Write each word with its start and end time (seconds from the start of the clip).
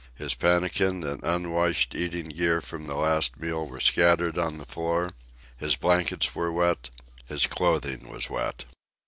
His 0.15 0.33
pannikin 0.33 1.03
and 1.03 1.23
unwashed 1.23 1.93
eating 1.93 2.29
gear 2.29 2.59
from 2.59 2.87
the 2.87 2.95
last 2.95 3.39
meal 3.39 3.67
were 3.67 3.79
scattered 3.79 4.35
on 4.35 4.57
the 4.57 4.65
floor: 4.65 5.11
His 5.57 5.75
blankets 5.75 6.33
were 6.33 6.51
wet, 6.51 6.89
his 7.27 7.45
clothing 7.45 8.09
was 8.09 8.27
wet. 8.27 8.65